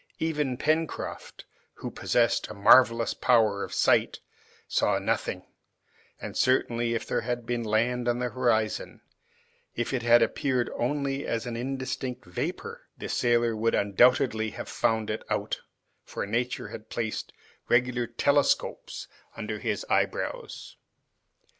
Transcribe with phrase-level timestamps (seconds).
[0.17, 1.45] Even Pencroft,
[1.75, 4.19] who possessed a marvelous power of sight,
[4.67, 5.43] saw nothing;
[6.19, 9.01] and certainly if there had been land at the horizon,
[9.75, 15.21] if it appeared only as an indistinct vapor, the sailor would undoubtedly have found it
[15.29, 15.59] out,
[16.03, 17.31] for nature had placed
[17.69, 19.07] regular telescopes
[19.37, 20.77] under his eyebrows.